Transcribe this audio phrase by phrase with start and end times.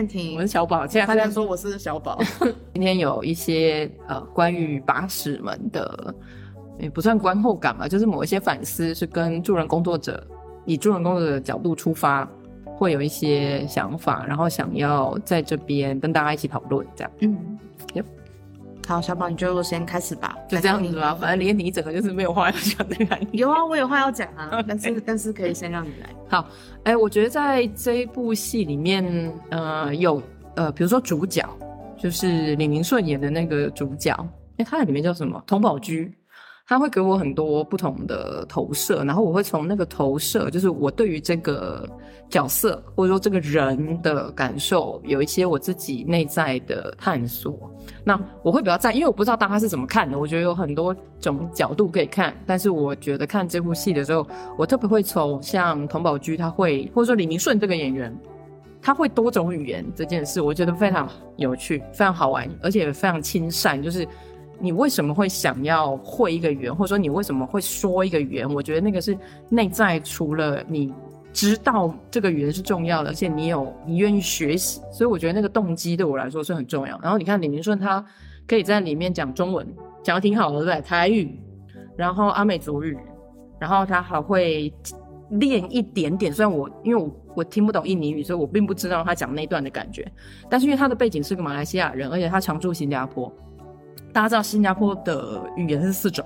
[0.00, 0.86] 燕婷，我是小宝。
[0.86, 2.18] 现在大家说我是小宝。
[2.72, 6.14] 今天有一些呃关于把屎们的，
[6.78, 10.26] 也不算观后感吧，就是某一些反思，是跟助人工作者
[10.64, 12.26] 以助人工作者的角度出发，
[12.64, 17.12] 会有一些想法，然后想要在这边跟大家一起讨论这样。
[17.20, 17.58] 嗯。
[18.90, 20.36] 好，小宝，你就先开始吧。
[20.48, 23.28] 就这样子吧，反正连你一整个就是没有话要讲的感觉。
[23.30, 26.08] 有啊，我有话要讲啊， 但是但是可以先让你来。
[26.28, 26.44] 好，
[26.82, 30.20] 哎，我觉得在这一部戏里面，呃，有
[30.56, 31.48] 呃，比如说主角
[31.96, 34.12] 就是李明顺演的那个主角，
[34.56, 35.40] 哎，他在里面叫什么？
[35.46, 36.12] 童宝驹。
[36.70, 41.84] 他会给我很多不同的投射，然后我会从那个投射，就是我对于这个
[42.28, 47.68] 角色或者说这个人的感受，有一些我自己内在的探索。
[48.04, 52.32] 那我会比较在，因为我不知道大家是怎么看的，我觉得有很多种角度可以看。
[52.46, 54.24] 但是我觉得看这部戏的时候，
[54.56, 58.16] 我特别会从像童宝驹他会，或者说李明顺这个演员，
[58.80, 64.06] 他会多种语言这件事，我觉得非常有趣，非常好玩，而且非常亲善，就是。
[64.60, 68.48] 你为什么会想要会一个语言，或者说你为什么会说一个语言？
[68.52, 69.16] 我觉得那个是
[69.48, 70.92] 内在，除了你
[71.32, 76.98] 知道这个语言是重要的，而且你有你愿意学习，所以我觉得那个动机对我来说是很重要。
[77.02, 78.04] 然后你看李明顺他
[78.46, 79.66] 可以在里面讲中文，
[80.02, 80.82] 讲的挺好的，对对？
[80.82, 81.40] 台语，
[81.96, 82.98] 然后阿美族语，
[83.58, 84.72] 然后他还会
[85.30, 86.32] 练一点点。
[86.32, 90.06] 虽然我因为我我听不懂印尼语，所以我并不知道他讲那段的感觉。
[90.50, 93.32] 但是因为他的背景是个马来西亚人，而且他常住新加坡。
[94.12, 96.24] 大家知道新加坡的语言是四种，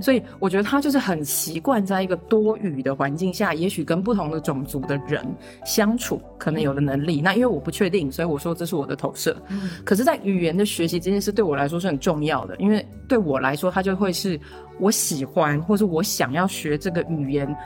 [0.00, 5.24] 所以我觉得他就是很习惯在一个多语的环境下，也许跟不同的种族的人
[5.64, 7.20] 相处，可能有的能力。
[7.20, 9.36] 那因为我不确定，所以我说这是我的投射。
[9.84, 14.38] 可是，在语言的学习这件事对我来说是很重要的，因为对我来说，它就会是
[14.78, 17.56] 我喜欢或者我想要学这个语言，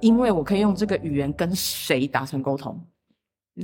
[0.00, 2.78] 因为我可以用这个语言跟谁达成沟通。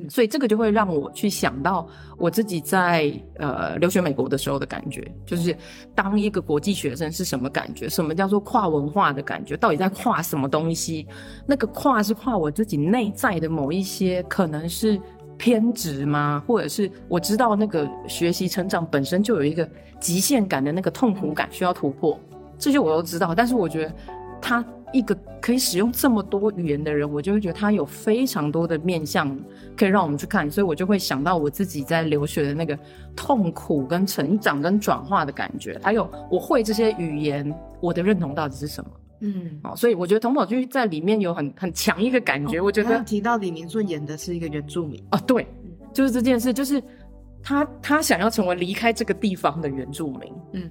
[0.08, 1.86] 所以这个就会让我去想到
[2.16, 5.56] 我自己在呃留学美国的时候的感觉，就是
[5.94, 7.88] 当一个国际学生是什么感觉？
[7.88, 9.56] 什么叫做跨文化的感觉？
[9.56, 11.06] 到底在跨什么东西？
[11.46, 15.00] 那个跨是跨我自己内在的某一些可能是
[15.36, 16.42] 偏执吗？
[16.46, 19.68] 或者是我知道那个学习成长本身就有一个
[20.00, 22.18] 极限感的那个痛苦感需要突破，
[22.58, 23.34] 这些我都知道。
[23.34, 23.94] 但是我觉得
[24.40, 24.64] 他。
[24.96, 29.38] 一个可以使用这么多语言的人，我就会觉得他有非常多的面向
[29.76, 32.78] 可以让我们去看，所以我就会想到我自己在留学的那个
[33.14, 38.90] 痛苦、跟成长、跟转化的感觉，还有我会这些语言，我的认同到底是什么？
[39.20, 45.46] 嗯，好，所以我觉得童宝驹在里面有很很强一个感觉，我觉得提到李明顺演的是一个原住民啊，对，
[45.92, 46.82] 就是这件事，就是
[47.42, 50.70] 他他想要成为离开这个地方的原住民，嗯，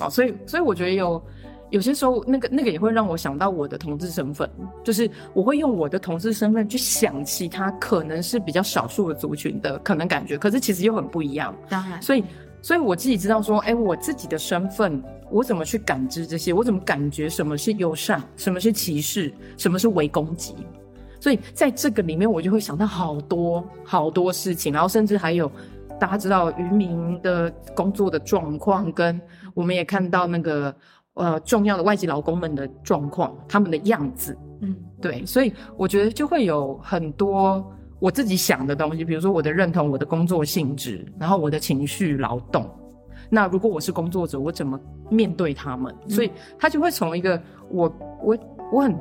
[0.00, 1.22] 哦，所以所以我觉得有。
[1.70, 4.48] 有些时候，那个那个也会让我想到我的同志身份，
[4.82, 11.54] 就是我会用我的同志身份去想其他可能是比较少数的族群的可能感觉，可是其实又很不一样。
[11.68, 12.24] 当然，所以
[12.62, 16.54] 所以我自己知道说，哎，我自己的身份，我怎么去感知这些？
[16.54, 20.54] 我怎么感觉什么是友善，什么是歧视，什么是微攻击？
[21.20, 25.50] 所以在这个里面，我就会想到好多好多事情，然后甚至还有
[26.00, 29.20] 大家知道渔民的工作的状况，跟
[29.52, 30.74] 我们也看到那个。
[31.18, 37.64] 呃，重要的外籍劳工们的状况，他们的样子，嗯，对，所以我觉得就会有很多
[37.98, 42.64] 我自己想的东西，比如说我的认同，我的工作性质，然后我的情绪劳动。
[43.28, 44.78] 那如果我是工作者，我怎么
[45.10, 45.94] 面对他们？
[46.08, 47.92] 所以他就会从一个我
[48.22, 48.38] 我
[48.72, 48.96] 我很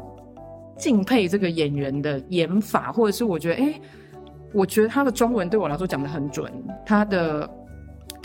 [0.76, 3.80] 敬佩这个演员的演法，或者是我觉得，哎，
[4.54, 6.52] 我觉得他的中文对我来说讲的很准，
[6.84, 7.48] 他的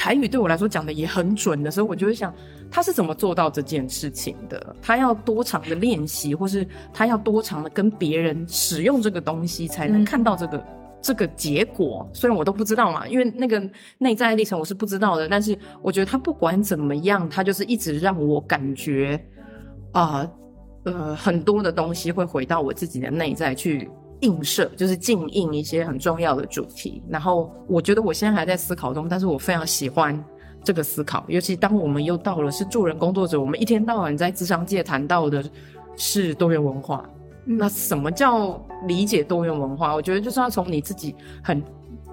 [0.02, 2.34] 台语对我来说讲的也很准的时候，我就会想。
[2.68, 4.74] 他是怎么做到这件事情的？
[4.82, 10.66] 他要多长的练习，或是他要多长的跟别人使用这个东西，才能看到这个
[11.00, 12.04] 这个结果？
[12.12, 13.62] 虽然我都不知道嘛，因为那个
[13.98, 15.28] 内在历程我是不知道的。
[15.28, 19.24] 但是我觉得他不管怎么样，他就是一直让我感觉
[19.92, 20.28] 啊，
[20.82, 23.88] 呃，很多的东西会回到我自己的内在去
[24.22, 27.02] 映射，就是镜映一些很重要的主题。
[27.08, 30.24] 然后我觉得我现在还在思考中，但是我非常喜欢。
[30.64, 35.44] 这个思考，尤其当我们又到了是助人工作者，我们一天到晚在智商界谈到的
[35.96, 37.04] 是多元文化。
[37.44, 39.92] 那什么叫理解多元文化？
[39.92, 41.60] 我觉得就是要从你自己很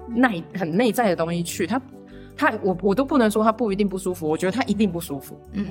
[0.08, 1.80] 内很内在的东西去，他
[2.36, 5.40] 他我我都不能说他不一定不舒服，我觉得他一定不舒服。
[5.52, 5.66] 嗯，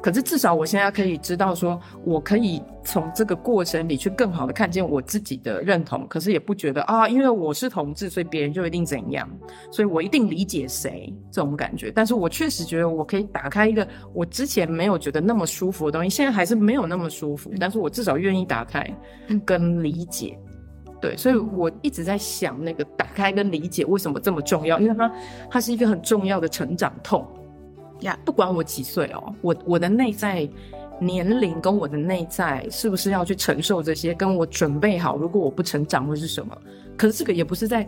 [0.00, 9.28] 可是至少我现在可以知道说，我可以从这个过程里去更好的看见我自己的认同，可是也不觉得啊，因为我是同志，所以别人就一定怎样，
[9.72, 11.90] 所以我一定理解谁这种感觉。
[11.90, 18.88] 但是我确实觉得我可以打开一个我之前没有觉得那么舒服的东西，现在还是没有那么舒服，但是我至少愿意打开
[19.44, 20.38] 跟理解。
[21.00, 25.12] 对，所以我一直在想那个打开跟理解为什么这么重要，因为它
[25.50, 27.24] 它是一个很重要的成长痛。
[28.00, 30.48] 呀，不管我几岁哦，我我的内在
[31.00, 36.56] 年龄跟我的内在是不是要去承受这些，跟我准备好，如果我不成长会是什么？
[36.96, 37.86] 可是这个也不是在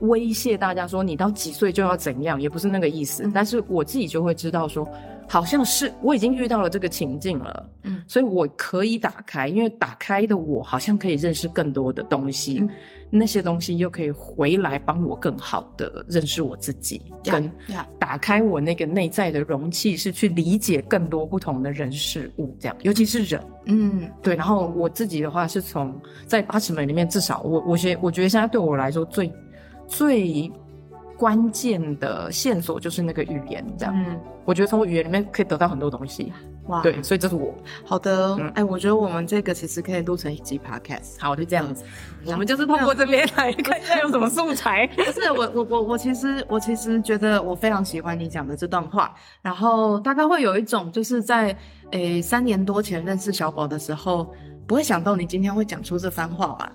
[0.00, 3.30] 威胁大家说你到几岁就要怎样，也不是那个意思。
[3.34, 4.88] 但是我自己就会知道说，
[5.28, 12.58] 好像是我已经遇到了这个情境了，嗯，所以我可以打开，因为打开的我好像可以认识更多的东西。
[12.60, 12.70] 嗯
[13.10, 23.42] 那些东西又可以回来帮我更好的认识我自己，跟呀打开我那个内在的容器，是去理解更多不同的人事物，这样，尤其是人。
[23.64, 29.32] 嗯对，然后我自己的话是从在八尺门里面，至少我我觉我觉得现在对我来说最
[29.86, 30.52] 最
[31.18, 33.92] 关键的线索就是那个语言，这样。
[33.94, 36.32] 嗯，我觉得从语言里面可以得到很多东西。
[36.68, 37.54] 哇，对，所以这是我。
[37.84, 41.18] 好的，嗯哎、我觉得我们这个其实可以录成一集 podcast。
[41.18, 41.84] 好，就这样子。
[42.24, 44.86] 嗯我们就是通过这边来看一下有什么素材。
[44.94, 51.56] 不是我我我我其实我其实觉得我非常喜欢你讲的这段话，然后大概会有一种就是在
[51.92, 54.32] 诶三年多前认识小宝的时候，
[54.66, 56.70] 不会想到你今天会讲出这番话吧？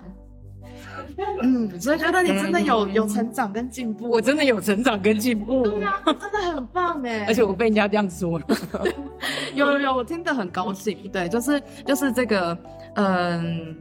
[1.42, 7.24] 嗯，所以觉得你真的有有成长跟进步，我真的有成长跟进步，对啊，真的很棒哎！
[7.26, 8.40] 而且我被人家这样说。
[9.54, 10.96] 有有有，我听得很高兴。
[11.12, 12.56] 对，就是就是这个，
[12.94, 13.76] 嗯，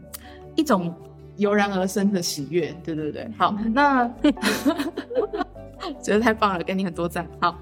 [0.55, 0.93] 一种
[1.37, 2.73] 油然而生的喜悦。
[2.83, 4.09] 对对对，好，那
[6.01, 7.27] 觉得太棒了，给你很多赞。
[7.39, 7.57] 好，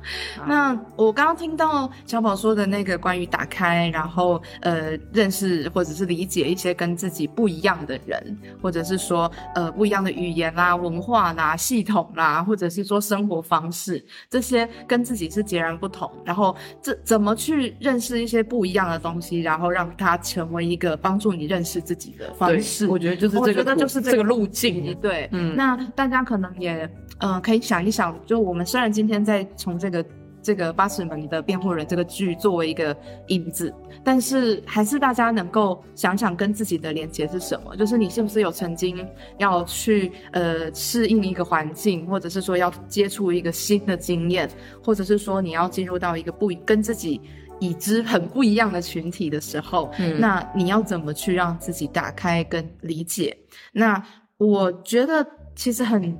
[0.47, 16.11] 那我刚刚听到小宝说的那个关于打开，然后呃认识或者是理解一些跟自己不一样的人，或者是说呃不一样的语言啦、文化啦、系统啦，或者是说生活方式，这些跟自己是截然不同。
[16.25, 22.87] 然后这怎么去认识一些不一样的东西，然后让它成为一个帮助你认识自己的方式？
[22.87, 24.95] 我觉得就是我这个觉得就是这个路径。
[25.01, 26.89] 对，嗯那大家可能也，
[27.19, 30.05] 呃，可以想一想，就我们虽然今天在从这个
[30.41, 32.95] 这个八尺门的辩护人这个剧作为一个
[33.27, 33.73] 引子，
[34.03, 44.49] 但是还是大家能够想想跟自己的连接是什么，就是你是不是有曾经要去呃适应一个环境，或者是说要接触一个新的经验，
[44.83, 47.21] 或者是说你要进入到一个不跟自己。
[47.63, 53.37] 已知很不一样的群体的时候，嗯那你要怎么去让自己打开跟理解？
[53.71, 54.03] 那
[54.37, 55.23] 我觉得
[55.55, 56.17] 其实很，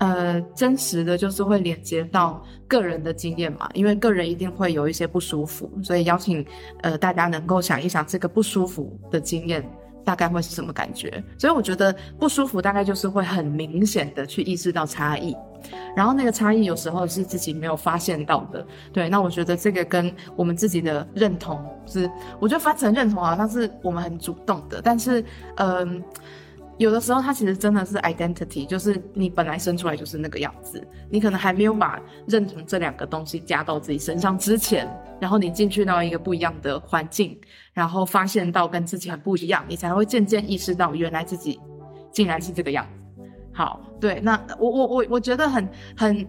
[0.00, 6.44] 呃，真实的就是会连接到个人的经验嘛，因为个人一定会有一些不舒服，所以邀请
[6.82, 9.64] 呃大家能够想一想这个不舒服的经验。
[10.02, 11.22] 大概会是什么感觉？
[11.38, 15.36] 所以我觉得不舒服大概就是会很明显的去意识到差异，
[15.94, 18.66] 然后那个差异有时候是自己没有发现到的。
[18.94, 22.10] 对，那我觉得这个跟我们自己的认同是，
[22.40, 25.22] 我觉得翻成认同好像是我们很主动的，但是
[25.56, 26.02] 嗯。
[26.80, 34.88] 有的时候，它其实真的是 identity，就是你本来生出来就是那个样子，你可能还没有把认同这两个东西加到自己身上之前，
[35.20, 37.38] 然后你进去到一个不一样的环境，
[37.74, 41.60] 然后发现到跟自己很不一样，你才会渐渐意识到原来自己
[42.10, 43.22] 竟然是这个样子。
[43.52, 46.26] 好，对，那我我我我觉得很很。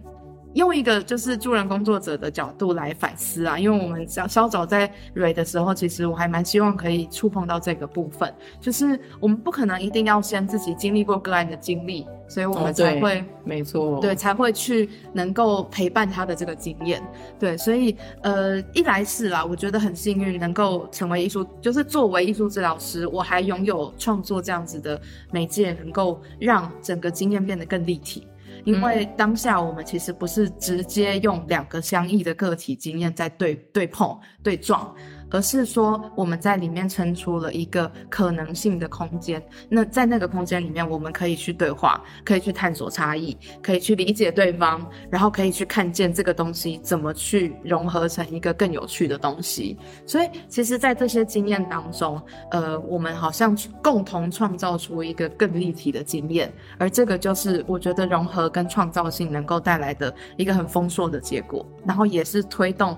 [0.54, 17.02] 用一个就是助人工作者的角度来反思啊，因为我们稍稍早在蕊的时候，其实我还蛮希望可以触碰到这个部分，就是我们不可能一定要先自己经历过个案的经历，所以我们才会、哦、没错，对才会去能够陪伴他的这个经验，
[17.40, 25.00] 对，所以呃一来是啦，我觉得很幸运能够成为艺术，就是作为艺术治疗师，我还拥有创作这样子的
[25.32, 28.28] 媒介，能够让整个经验变得更立体。
[28.64, 34.94] 因为当下我们其实不是直接用两个相异的个体经验在对对碰对撞，
[35.32, 39.42] 而是说我们在里面撑出了一个可能性的空间。
[39.70, 49.78] 那在那个空间里面，我们可以去对话，可以去探索差异，可以去理解对方，然后可以去看见这个东西怎么去融合成一个更有趣的东西。
[50.06, 52.22] 所以，其实，在这些经验当中，
[52.52, 62.98] 呃，我们好像共同创造出一个更立体的经验，而这个就是我觉得融合跟创造性能够带来的一个很丰硕的结果，然后也是推动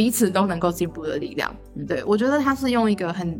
[0.00, 1.54] 彼此都能够进步的力量。
[1.86, 3.38] 对我觉得他是用一个很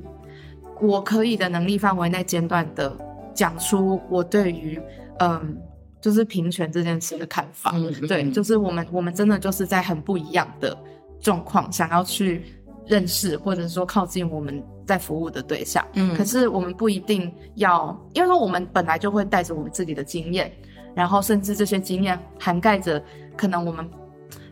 [0.79, 2.95] 我可以的能力范围内间断的
[3.33, 4.79] 讲出我对于
[5.21, 5.57] 嗯
[6.03, 7.71] 就是平权这件事的看法。
[7.73, 10.77] 嗯对，嗯就是我们我们真的就是在很不一样的
[11.19, 12.45] 状况，想要去
[12.85, 15.83] 认识或者说靠近我们在服务的对象。
[15.95, 20.53] 嗯可是我们不一定要，因为说我们本来就会带着我们自己的经验，
[20.95, 23.03] 然后甚至这些经验涵盖着
[23.35, 23.89] 可能我们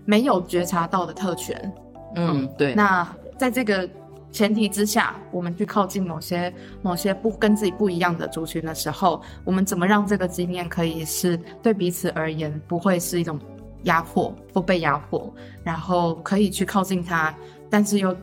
[0.07, 1.71] 没有觉察到的特权。
[2.15, 3.89] 嗯，对，那在这个
[4.31, 13.39] 前提之下，我们去靠近某些某些不跟自己不一样的族群的时候，我们怎么让这个经验可以是对彼此而言不会是一种
[13.85, 17.35] 压迫或被压迫，然后可以去靠近他，
[17.71, 18.15] 但是又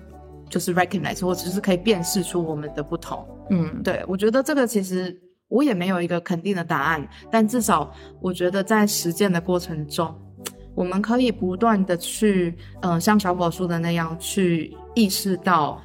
[0.49, 3.27] 就是 recognize 或者是可以辨识出我们的不同。
[3.49, 5.15] 嗯，对我觉得这个其实
[5.47, 10.13] 我也没有一个肯定的答案，但至少我觉得在实践的过程中，
[10.75, 15.81] 我们可以不断的去，呃，像小宝说的那样，去意识到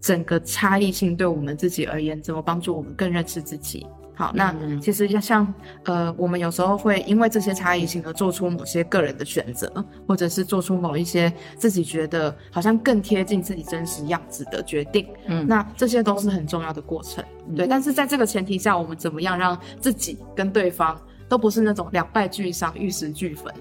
[0.00, 3.86] 整个差异性对我们自己而言，怎么帮助我们更认识自己。
[4.14, 5.52] 好，那嗯其实要像
[5.84, 9.72] 呃，我们有时候会因为这些差异性而做出某些个人的选择，
[10.06, 15.08] 或者是做出某一些自己觉得好像更贴近自己真实样子的决定。
[15.28, 17.24] 嗯那这些都是很重要的过程，
[17.56, 17.66] 对。
[17.66, 23.52] 但是在这个前提下，我们怎么样让自己跟对方都不是那种两败俱伤、玉石俱焚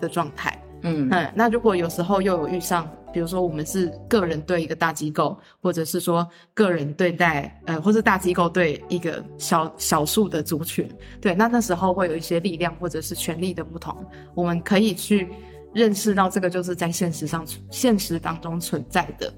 [0.00, 0.58] 的状态？
[0.82, 10.88] 嗯嗯，那如果有时候又有遇上，比如说我们是个人对一个大机构，或者是说个人对待，呃，或是大机构对一个小小数的族群，
[11.20, 13.94] 对，那那时候会有一些力量或者是权力的不同，
[14.34, 15.28] 我们可以去
[15.74, 19.34] 认识到这个就是在现实上、现实当中存在的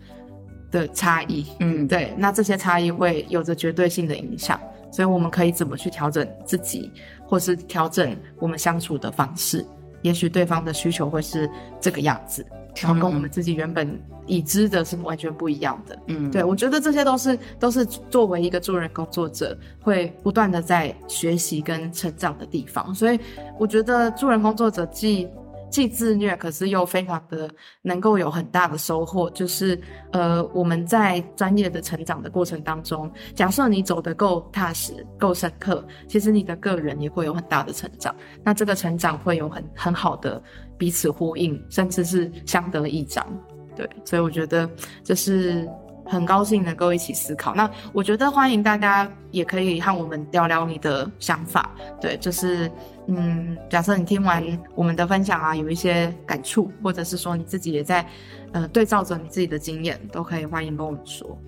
[0.71, 1.45] 的差异。
[1.59, 4.61] 嗯，对，那这些差异会有着绝对性的影响，
[4.93, 6.89] 所以我们可以怎么去调整自己，
[7.27, 9.67] 或是调整我们相处的方式？
[10.03, 11.49] 也许对方的需求会是
[11.81, 12.45] 这个样子，
[12.81, 15.99] 然后跟我们自己原本已知的是完全不一样的。
[16.07, 23.19] 嗯，对，我觉得这些都是都是作为一个助人工作者会不断的在学习跟成长的地方，所以
[23.59, 25.29] 我觉得助人工作者既
[25.73, 27.51] 既自虐，可是又非常的
[27.81, 29.81] 能够有很大的收获，就是
[30.13, 38.15] 呃我们在专业的成长的过程当中，假设你走得够踏实、够深刻，其实你的个人也会有很大的成长，
[38.45, 40.41] 那这个成长会有很很好的
[40.77, 43.27] 彼此呼应，甚至是相得益彰。
[43.75, 44.69] 对，所以我觉得
[45.03, 45.67] 就是
[46.05, 47.55] 很高兴能够一起思考。
[47.55, 51.71] 那我觉得欢迎大家也可以和我们聊聊你的想法。
[52.01, 52.71] 对，就是
[53.07, 54.45] 嗯，假设你听完
[54.75, 58.07] 我们的分享啊，有一些感触，或者是说你自己也在
[58.53, 61.39] 呃对照着你自己的经验，都可以欢迎跟我们说。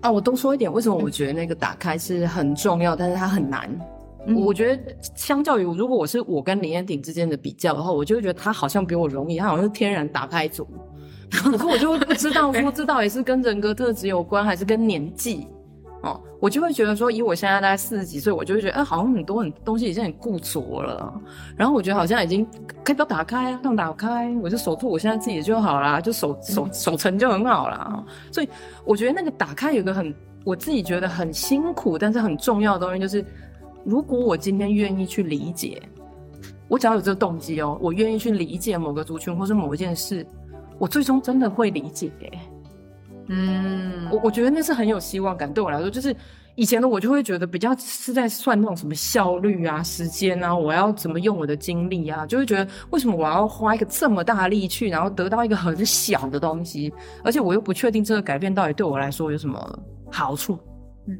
[0.00, 3.70] 啊，我多说一点，为什么我觉得那个打开是很重要，但是它很难。
[4.24, 10.68] 嗯我觉得相较于如果我是我跟林彦鼎之间的比较的话，我就会觉得他好像比我容易，他好像是天然打开组。
[11.42, 15.46] 可是我就会不知道说这到底是跟人格特质有关，还是跟年纪
[16.02, 21.14] 哦，我就会觉得说，以我现在大概四十几岁，我就会觉得，哎、好像很多很东西已经很固着了。
[21.56, 22.44] 然后我觉得好像已经
[22.84, 28.04] 可以不要打开啊，让打开，我就守住我现在自己就好啦，就守守守成就很好啦。
[28.30, 28.48] 所以
[28.84, 33.24] 我觉得那个打开有个很我自己觉得很辛苦，但是很重要的东西，就是
[33.84, 35.80] 如果我今天愿意去理解，
[36.66, 40.26] 我只要有这个动机哦，我愿意去理解某个族群或是某一件事，
[40.78, 42.40] 我最终真的会理解、欸。
[43.28, 44.08] 嗯。
[44.10, 46.14] 我我觉得那是很有希望感，对我来说，就是
[46.54, 56.92] 以前的我就会觉得比较是在算那种什么效率啊、时间啊，我要怎么用我的精力啊，就会觉得为什么我要花一个这么大力去，然后得到一个很小的东西，
[57.24, 59.78] 而且我又不确定这个改变到底对我来说有什么
[60.10, 60.58] 好处，
[61.06, 61.16] 嗯，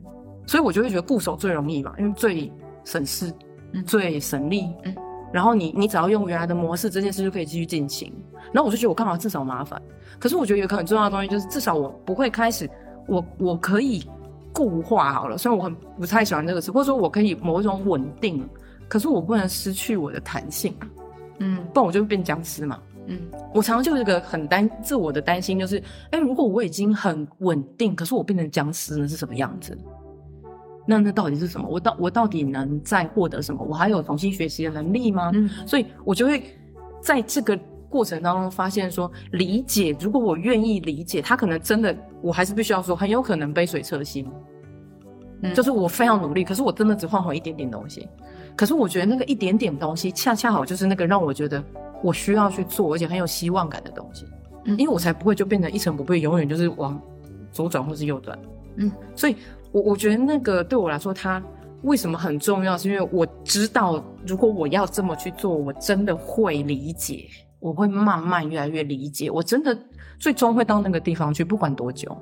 [0.46, 2.52] 所以我就会觉得固守最容易嘛，因为最
[2.84, 3.32] 省事，
[3.72, 3.82] 嗯。
[3.86, 4.94] 最省力，嗯，
[5.32, 8.12] 然后你你只要用原来的模式，这件事就可以继续进行。
[8.52, 9.80] 然后我就觉得我干嘛至少麻烦？
[10.18, 12.68] 可是我觉得有一个很重要的东西，就是至少我不会开始，
[13.06, 14.04] 我我可以
[14.52, 15.38] 固化好了。
[15.38, 18.46] 虽然我很不太喜欢这个词，或者说我可以某一种稳定，
[18.88, 20.74] 可是我不能失去我的弹性，
[21.38, 22.78] 嗯不然我就会变僵尸嘛。
[23.06, 23.20] 嗯
[23.52, 29.76] 我常常就有一个很担自我的担心，就是，哎，如果我已经很稳定，可是我变成僵尸呢，是什么样子？
[30.86, 31.68] 那那到底是什么？
[31.68, 33.64] 我到我到底能再获得什么？
[33.68, 35.30] 我还有重新学习的能力吗？
[35.34, 36.42] 嗯所以我就会
[37.00, 37.58] 在这个
[37.88, 44.26] 过程当中发现说，理解，如果我愿意理解，他可能真的，我还是必须要说，很有可能杯水车薪。
[45.42, 48.08] 嗯就是我非常努力，可是我真的只换回一点点东西。
[48.54, 51.62] 可是我觉得那个一点点东西，恰恰好就是那个让我觉得
[52.02, 54.24] 我需要去做，而且很有希望感的东西。
[54.64, 57.00] 嗯因为我才不会就变成一成不变，永远就是往
[57.50, 58.38] 左转或是右转。
[58.76, 59.34] 嗯，所以
[59.72, 61.42] 我我觉得那个对我来说，它
[61.82, 67.26] 为什么很重要，是因为我知道，如果我要这么去做，我真的会理解，
[67.58, 69.76] 我会慢慢越来越理解，我真的
[70.18, 72.16] 最终会到那个地方去，不管多久。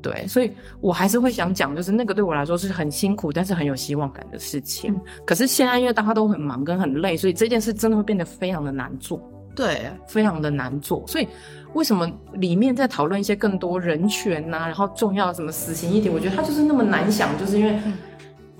[0.00, 4.94] 对，所以我还是会想讲，就是那个对我来说是很辛苦，但是很有希望感的事情。
[4.94, 9.20] 嗯可是现在因为大家都很忙跟很累，所以这件事真的会变得非常的难做，
[9.58, 11.04] 对，非常的难做。
[11.08, 11.26] 所以
[11.74, 17.76] 为什么里面在讨论一些更多人权呐、然后重要什么死刑议题，我觉得它就是那么难想，就是因为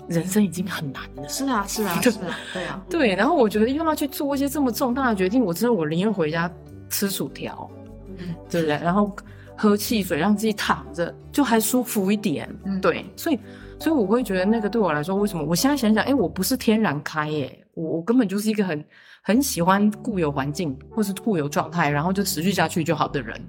[0.09, 1.29] 人生已经很难了。
[1.29, 6.51] 是啊，是啊， 是啊，对啊，对，然后我觉得又要去做一些这么重大的决定，我真的我宁愿回家
[6.89, 7.71] 吃薯条，
[8.17, 8.77] 嗯对不对？
[8.83, 9.09] 然后
[9.55, 12.49] 喝汽水，让自己躺着，就还舒服一点。
[12.65, 13.39] 嗯对，所以
[13.79, 18.83] 所以我会觉得那个对我来说，为什么我现在想想，哎，我不是天然开耶，我我根本就是一个很
[19.23, 23.39] 很喜欢固有环境或是固有状态，然后就持续下去就好的人。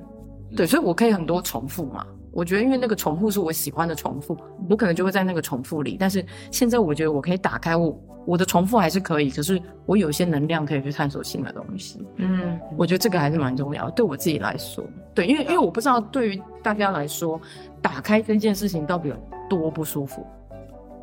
[0.57, 2.07] 对，所以我可以很多重复嘛。
[2.33, 4.37] 我觉得因为那个重复是我喜欢的重复，
[4.69, 5.97] 我可能就会在那个重复里。
[5.99, 12.07] 但是现在我觉得我可以打开我我的重复还是可以，可是我有一些能量可以去探索新的东西。
[12.17, 17.41] 嗯，我觉得这个还是蛮重要的，对我自己来说，对，因为因为我不知道对于大家来说，
[17.83, 19.17] 打开这件事情到底有
[19.49, 20.25] 多不舒服，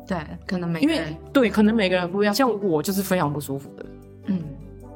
[0.06, 3.84] 对，可能每因为个人，对，可能每个人不一样，像我就是非常不舒服的，
[4.28, 4.40] 嗯，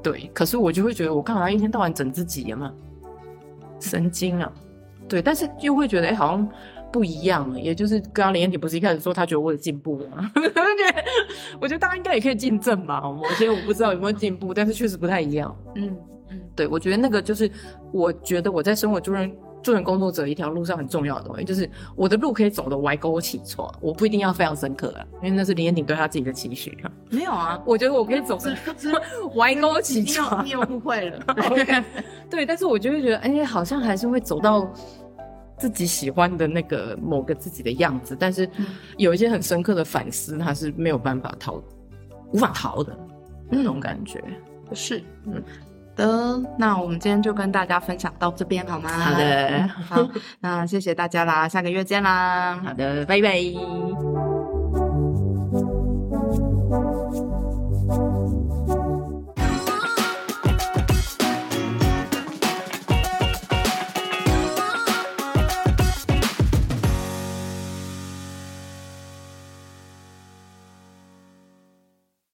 [0.02, 2.72] 对，可是我就会觉得我干嘛一天到晚整自己有没有？
[3.80, 4.52] 神经啊，
[5.08, 6.48] 对，但是又会觉得哎、好像
[6.92, 10.30] 不一样了，也就是刚刚林彦婷不是一开始说他觉得我有进步吗？
[10.36, 11.04] 我觉得
[11.62, 15.56] 我觉得大家应该也可以进正吧，某些我不知道有没有进步，但是确实不太一样。
[15.74, 15.96] 嗯
[16.30, 17.50] 嗯，对，我觉得那个就是，
[17.90, 19.30] 我觉得我在生活助人
[19.62, 26.90] 助人工作者一条路上很重要的东西，就是我的路可以走的歪沟起错，我不一定要非常深刻啊，因为那是林彦廷对他自己的期许啊。
[27.11, 28.57] 没有啊，我觉得我可以走的
[29.37, 31.19] 歪沟起你错又，你又误会了
[32.28, 34.69] 对，但是我就会觉得，哎、好像还是会走到
[35.59, 38.66] 自己喜欢的那个某个自己的样子，但是嗯
[38.97, 41.62] 有一些很深刻的反思，他是没有办法逃，
[42.33, 42.97] 无法逃的
[43.49, 44.23] 那种感觉。
[44.73, 45.42] 是，嗯嗯。
[45.96, 48.90] 的，那我们今天就跟大家分享到这边好吗？
[48.90, 50.08] 好的嗯好，
[50.40, 54.12] 那谢谢大家啦，下个月见啦，好的，拜拜。